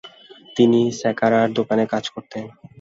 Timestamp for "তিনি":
0.55-0.79